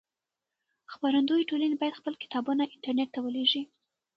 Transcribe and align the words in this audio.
خپرندويې 0.93 1.47
ټولنې 1.49 1.75
بايد 1.81 1.99
خپل 1.99 2.13
کتابونه 2.23 2.63
انټرنټ 2.73 3.09
ته 3.13 3.19
ولېږي. 3.21 3.63